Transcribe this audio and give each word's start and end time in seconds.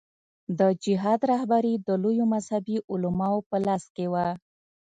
د 0.59 0.61
جهاد 0.83 1.21
رهبري 1.31 1.73
د 1.87 1.89
لویو 2.03 2.25
مذهبي 2.33 2.77
علماوو 2.91 3.47
په 3.49 3.57
لاس 3.65 3.83
کې 3.95 4.05
وه. 4.11 4.27